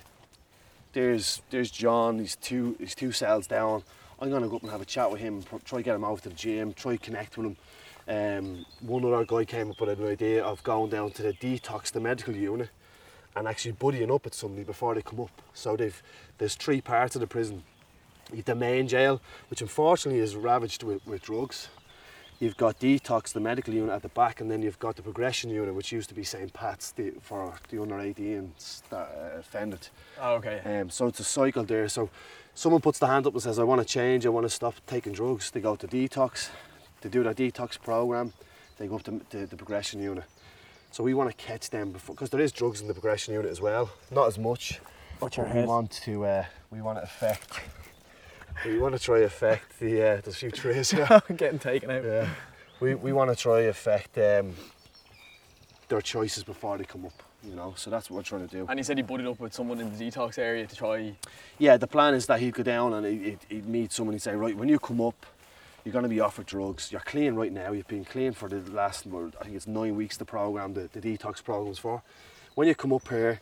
[0.94, 3.84] there's there's John, he's two he's two cells down.
[4.20, 6.24] I'm gonna go up and have a chat with him, try to get him out
[6.24, 7.58] to the gym, try connect with him.
[8.08, 11.92] Um, one other guy came up with an idea of going down to the detox,
[11.92, 12.70] the medical unit,
[13.36, 15.42] and actually buddying up with somebody before they come up.
[15.54, 16.02] So they've
[16.38, 17.64] there's three parts of the prison.
[18.34, 21.70] You've the main jail, which unfortunately is ravaged with, with drugs.
[22.40, 25.50] You've got detox, the medical unit at the back, and then you've got the progression
[25.50, 26.54] unit, which used to be St.
[26.54, 29.88] Pat's the, for the under 18s that uh, offended.
[30.22, 30.62] Oh, okay.
[30.64, 31.88] Um, so it's a cycle there.
[31.88, 32.12] So
[32.54, 34.76] someone puts the hand up and says, I want to change, I want to stop
[34.86, 35.50] taking drugs.
[35.50, 36.50] They go to detox,
[37.02, 38.34] they do their detox program,
[38.78, 40.24] they go up to, to the progression unit.
[40.92, 43.52] So we want to catch them before, because there is drugs in the progression unit
[43.52, 44.80] as well, not as much.
[45.20, 47.60] But we want to, uh, we want to affect,
[48.66, 51.08] we want to try affect the, uh, a few trees here.
[51.36, 52.04] Getting taken out.
[52.04, 52.30] yeah.
[52.80, 54.54] We, we want to try affect um,
[55.88, 58.66] their choices before they come up, you know, so that's what we're trying to do.
[58.70, 61.16] And he said he buddied up with someone in the detox area to try.
[61.58, 64.22] Yeah, the plan is that he'd go down and he'd, he'd- he'd meet someone and
[64.22, 65.26] say, right, when you come up,
[65.84, 66.92] you're going to be offered drugs.
[66.92, 67.72] You're clean right now.
[67.72, 70.90] You've been clean for the last, well, I think it's nine weeks the program, the,
[70.92, 72.02] the detox program's for.
[72.56, 73.40] When you come up here,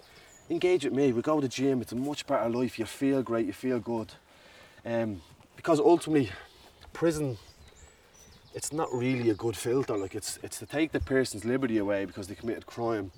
[0.49, 1.11] engage with me.
[1.11, 1.81] We go to the gym.
[1.81, 2.77] It's a much better life.
[2.77, 3.47] You feel great.
[3.47, 4.13] You feel good.
[4.85, 5.21] Um,
[5.55, 6.31] because ultimately,
[6.93, 7.37] prison,
[8.53, 9.97] it's not really a good filter.
[9.97, 13.11] Like it's it's to take the person's liberty away because they committed crime,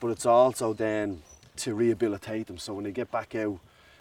[0.00, 1.22] but it's also then
[1.56, 2.58] to rehabilitate them.
[2.58, 3.58] So when they get back out,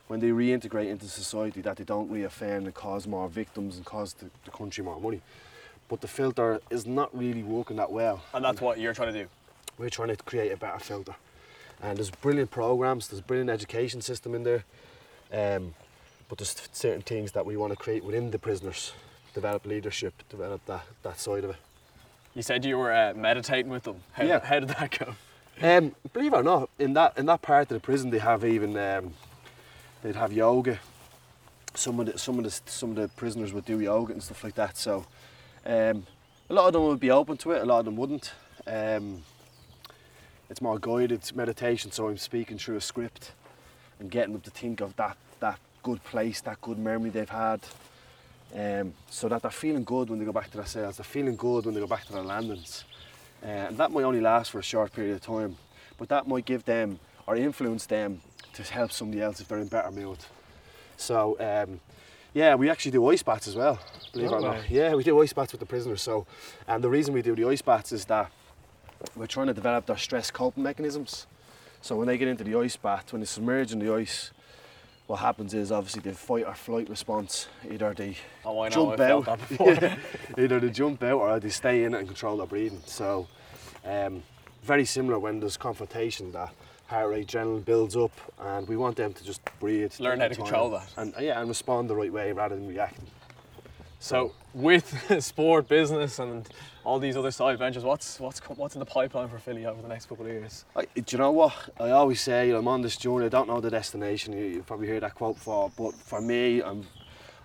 [0.07, 4.13] when they reintegrate into society, that they don't reoffend and cause more victims and cause
[4.13, 5.21] the, the country more money.
[5.89, 8.21] But the filter is not really working that well.
[8.33, 9.29] And that's what you're trying to do.
[9.77, 11.15] We're trying to create a better filter.
[11.81, 14.63] And there's brilliant programs, there's brilliant education system in there.
[15.31, 15.75] Um,
[16.29, 18.93] but there's certain things that we want to create within the prisoners,
[19.33, 21.55] develop leadership, develop that, that side of it.
[22.33, 23.97] You said you were uh, meditating with them.
[24.13, 24.39] How, Yeah.
[24.43, 25.15] how did that go?
[25.61, 28.45] Um, believe it or not, in that in that part of the prison, they have
[28.45, 29.13] even um,
[30.03, 30.79] they'd have yoga.
[31.73, 34.43] Some of the some of the some of the prisoners would do yoga and stuff
[34.43, 34.77] like that.
[34.77, 35.05] So
[35.65, 36.05] um,
[36.49, 37.61] a lot of them would be open to it.
[37.61, 38.31] A lot of them wouldn't.
[38.65, 39.23] Um,
[40.49, 43.33] it's more guided meditation, so I'm speaking through a script
[43.99, 47.61] and getting them to think of that that good place, that good memory they've had.
[48.55, 50.97] Um, so that they're feeling good when they go back to their cells.
[50.97, 52.85] They're feeling good when they go back to their landings.
[53.43, 55.57] Uh, and that might only last for a short period of time,
[55.97, 58.21] but that might give them or influence them
[58.65, 60.17] to help somebody else if they're in better mood.
[60.97, 61.79] So, um,
[62.33, 63.79] yeah, we actually do ice baths as well.
[64.13, 64.69] Believe it or Oh, not.
[64.69, 66.01] Yeah, we do ice baths with the prisoners.
[66.01, 66.25] So,
[66.67, 68.31] and the reason we do the ice baths is that
[69.15, 71.27] we're trying to develop their stress coping mechanisms.
[71.81, 74.31] So when they get into the ice bath, when they submerge in the ice,
[75.05, 77.47] what happens is obviously the fight or flight response.
[77.69, 79.39] Either they Oh, jump out.
[79.59, 79.95] Yeah.
[80.37, 82.81] Either they jump out or they stay in and control their breathing.
[82.85, 83.27] So,
[83.85, 84.23] um,
[84.63, 86.53] very similar when there's confrontation, that
[86.87, 89.93] heart rate, adrenaline builds up, and we want them to just breathe.
[89.99, 90.91] Learn how to control that.
[90.97, 93.05] and uh, yeah, and respond the right way rather than reacting.
[93.99, 96.47] So with sport, business, and
[96.83, 99.87] all these other side ventures, what's what's what's in the pipeline for Philly over the
[99.87, 100.65] next couple of years?
[100.75, 101.53] I, do you know what?
[101.79, 103.25] I always say I'm on this journey.
[103.25, 104.33] I don't know the destination.
[104.33, 106.85] You, you probably heard that quote before, but for me, I'm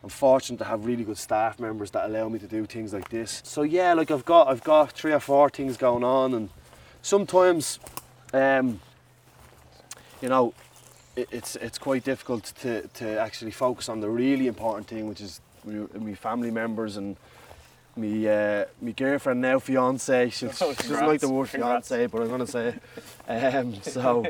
[0.02, 3.08] I'm fortunate to have really good staff members that allow me to do things like
[3.08, 3.40] this.
[3.44, 6.50] So yeah, like I've got I've got three or four things going on, and
[7.02, 7.78] sometimes,
[8.32, 8.80] um,
[10.22, 10.54] you know,
[11.16, 15.20] it, it's it's quite difficult to to actually focus on the really important thing, which
[15.20, 17.16] is me, me family members and.
[17.94, 20.30] Me, uh, me girlfriend now, fiance.
[20.30, 21.88] She, she Oh, doesn't like the word congrats.
[21.88, 22.68] fiance, but I'm gonna say
[23.28, 23.54] it.
[23.54, 24.24] Um, so,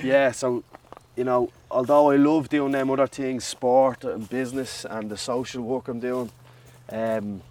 [0.00, 0.62] yeah, so
[1.16, 5.64] you know, although I love doing them other things, sport and business and the social
[5.64, 6.30] work I'm doing,
[6.92, 7.42] um,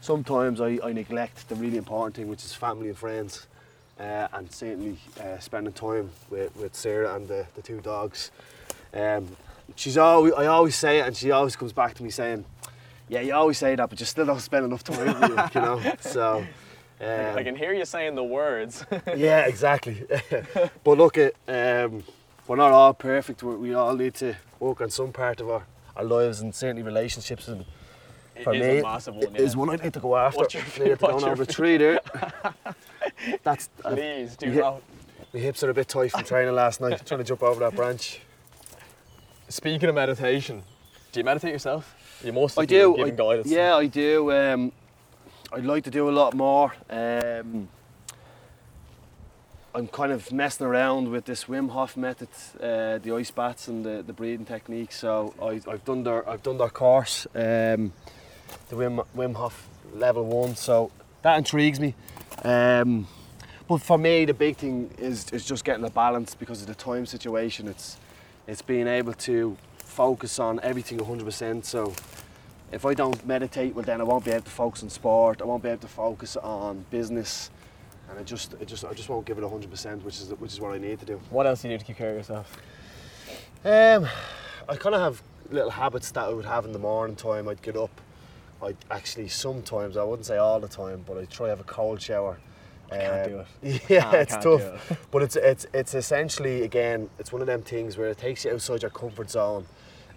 [0.00, 3.48] sometimes I, I neglect the really important thing, which is family and friends,
[3.98, 8.30] uh, and certainly uh, spending time with, with Sarah and the, the two dogs.
[8.94, 9.36] Um,
[9.76, 12.44] she's always, I always say it, and she always comes back to me saying,
[13.08, 15.60] "Yeah, you always say that, but you still don't spend enough time with me," you
[15.60, 15.92] know.
[16.00, 16.46] So.
[17.00, 18.84] Um, I can hear you saying the words.
[19.16, 20.04] yeah, exactly.
[20.84, 22.02] but look, at um,
[22.48, 23.42] we're not all perfect.
[23.44, 25.64] we we all need to work on some part of our,
[25.96, 27.46] our lives and certainly relationships.
[27.46, 27.66] And It
[28.44, 29.24] for is me, a massive one.
[29.24, 29.42] it Yeah.
[29.46, 30.38] is one I need to go after.
[30.38, 32.00] What's your- I need to go over tree there.
[33.42, 34.60] That's uh, Please do Yeah.
[34.60, 34.82] not.
[35.34, 37.04] my hips are a bit tight from training last night.
[37.06, 38.20] trying to jump over that branch.
[39.48, 40.62] Speaking of meditation,
[41.12, 41.94] do you meditate yourself?
[42.22, 42.58] You must.
[42.58, 42.96] I do.
[43.02, 43.48] I, guidance.
[43.48, 44.30] yeah, I do.
[44.32, 44.72] Um,
[45.52, 46.74] I'd like to do a lot more.
[46.90, 47.68] Um,
[49.74, 52.28] I'm kind of messing around with this Wim Hof method,
[52.60, 54.92] uh, the ice baths and the, the breathing technique.
[54.92, 57.92] So I, I've done their I've done their course, um,
[58.68, 60.56] the Wim Wim Hof level one.
[60.56, 60.90] So
[61.22, 61.94] that intrigues me.
[62.44, 63.06] Um,
[63.68, 66.74] but for me, the big thing is is just getting a balance because of the
[66.74, 67.68] time situation.
[67.68, 67.98] It's
[68.46, 71.64] it's being able to focus on everything 100%.
[71.64, 71.92] So
[72.70, 75.42] if I don't meditate, well then I won't be able to focus on sport.
[75.42, 77.50] I won't be able to focus on business,
[78.08, 80.52] and I just, I just, I just won't give it hundred percent, which is, which
[80.52, 81.20] is what I need to do.
[81.30, 82.56] What else do you do to keep care of yourself?
[83.64, 84.06] Um,
[84.68, 87.48] I kind of have little habits that I would have in the morning time.
[87.48, 88.00] I'd get up.
[88.62, 91.64] I'd actually sometimes, I wouldn't say all the time, but I try to have a
[91.64, 92.38] cold shower.
[92.90, 93.82] I can't do it.
[93.88, 94.62] Yeah, I it's tough.
[94.90, 94.98] it.
[95.10, 98.52] But it's it's it's essentially again, it's one of them things where it takes you
[98.52, 99.66] outside your comfort zone.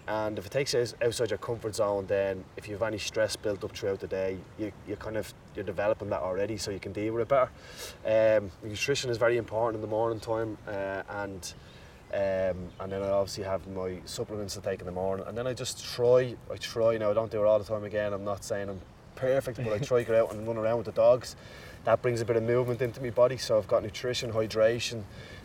[0.08, 3.36] And if it takes you outside your comfort zone, then if you have any stress
[3.36, 6.80] built up throughout the day, you you kind of you're developing that already, so you
[6.80, 8.38] can deal with it better.
[8.40, 11.54] Um, nutrition is very important in the morning time, uh, and
[12.14, 15.48] um, and then I obviously have my supplements to take in the morning, and then
[15.48, 16.36] I just try.
[16.52, 17.12] I try now.
[17.12, 17.86] I don't do it all the time.
[17.86, 18.82] Again, I'm not saying I'm
[19.16, 21.38] perfect, but I try to get out and run around with the dogs.
[21.86, 23.38] That brings a bit of movement into my body.
[23.38, 25.04] So I've got nutrition, hydration.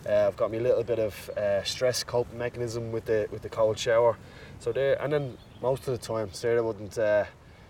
[0.09, 3.43] Uh, I've got me a little bit of uh, stress coping mechanism with the with
[3.43, 4.19] the cold shower.
[4.59, 7.27] So there, and then most of the time, Sarah wouldn't uh,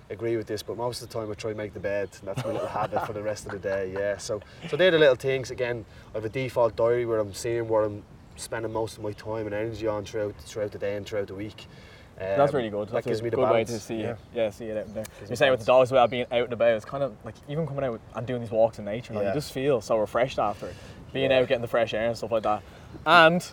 [0.09, 2.09] agree with this, but most of the time I try to make the bed.
[2.21, 3.93] And that's my little habit for the rest of the day.
[3.93, 4.17] Yeah.
[4.17, 4.41] So
[4.71, 5.51] so they're the little things.
[5.51, 5.85] Again,
[6.15, 8.03] I have a default diary where I'm seeing where I'm
[8.37, 11.35] spending most of my time and energy on throughout throughout the day and throughout the
[11.35, 11.67] week.
[12.19, 12.89] Um, That's really good.
[12.89, 13.71] That That's gives a me the good balance.
[13.71, 14.11] way to see yeah.
[14.13, 14.17] it.
[14.35, 15.05] Yeah, see it out there.
[15.05, 17.15] Gives You're me saying with the dogs about being out and about, it's kind of
[17.25, 19.29] like even coming out and doing these walks in nature, like Yeah.
[19.31, 20.73] you just feel so refreshed after
[21.13, 21.41] being Yeah.
[21.41, 22.63] out, getting the fresh air and stuff like that.
[23.05, 23.47] And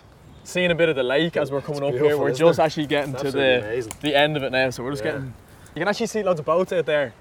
[0.44, 2.16] seeing a bit of the lake as we're coming It's up here.
[2.16, 2.62] We're just it?
[2.62, 3.92] actually getting It's to the amazing.
[4.00, 4.70] the end of it now.
[4.70, 5.12] So we're just Yeah.
[5.12, 5.34] getting.
[5.74, 7.12] You can actually see loads of boats out there.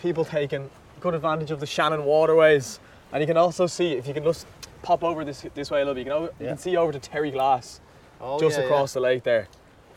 [0.00, 2.80] People taking good advantage of the Shannon waterways,
[3.12, 4.46] and you can also see if you can just
[4.86, 6.06] pop over this this way a little bit.
[6.06, 7.80] You can, o- you can see over to Terryglass,
[8.20, 9.48] Oh, just yeah, across the lake there.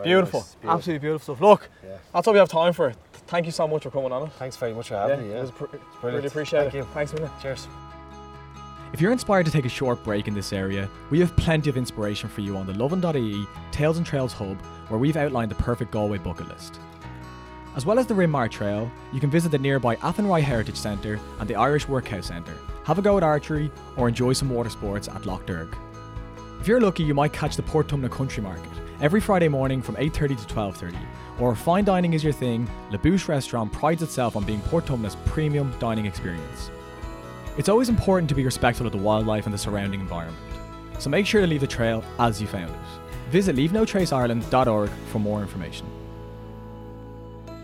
[0.04, 0.40] Beautiful.
[0.40, 0.72] nice, beautiful.
[0.78, 1.42] absolutely beautiful stuff.
[1.42, 1.98] Look, Yeah.
[2.14, 2.94] that's all we have time for.
[3.28, 4.32] Thank you so much for coming on it.
[4.40, 5.32] Thanks very much for Yeah, having me.
[5.34, 5.42] it Yeah.
[5.42, 6.04] was pr- brilliant.
[6.04, 6.78] really appreciate Thank it.
[6.78, 6.84] you.
[6.94, 7.32] Thanks a minute.
[7.42, 7.68] Cheers.
[8.92, 11.78] If you're inspired to take a short break in this area, we have plenty of
[11.78, 15.92] inspiration for you on the Lovin.ie Tales and Trails Hub, where we've outlined the perfect
[15.92, 16.80] Galway bucket list.
[17.76, 21.48] As well as the Rinmaher Trail, you can visit the nearby Athenry Heritage Centre and
[21.48, 25.26] the Irish Workhouse Centre, have a go at archery, or enjoy some water sports at
[25.26, 25.76] Lough Derg.
[26.60, 30.46] If you're lucky, you might catch the Portumna Country Market every Friday morning from 8.30
[30.46, 30.98] to 12.30.
[31.40, 35.16] Or if fine dining is your thing, Le Bouche Restaurant prides itself on being Portumna's
[35.26, 36.70] premium dining experience.
[37.58, 40.44] It's always important to be respectful of the wildlife and the surrounding environment.
[40.98, 42.78] So make sure to leave the trail as you found it.
[43.30, 45.88] Visit leavenotraceireland.org for more information.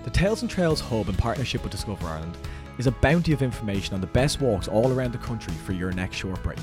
[0.05, 2.37] The Tales and Trails Hub in partnership with Discover Ireland
[2.77, 5.91] is a bounty of information on the best walks all around the country for your
[5.91, 6.59] next short break.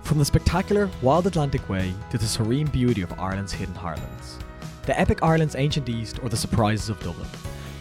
[0.00, 4.42] From the spectacular Wild Atlantic Way to the serene beauty of Ireland's hidden heartlands,
[4.86, 7.28] the epic Ireland's ancient east or the surprises of Dublin,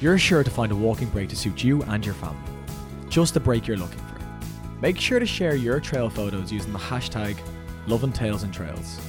[0.01, 2.51] you're sure to find a walking break to suit you and your family.
[3.08, 4.20] Just the break you're looking for.
[4.82, 7.38] Make sure to share your trail photos using the hashtag
[7.88, 8.99] Lovin' Tales and Trails.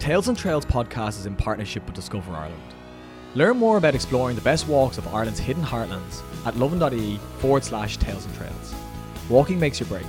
[0.00, 2.75] Tales and Trails podcast is in partnership with Discover Ireland.
[3.36, 7.98] Learn more about exploring the best walks of Ireland's hidden heartlands at lovin.ie forward slash
[7.98, 8.74] tales and trails.
[9.28, 10.06] Walking makes your break.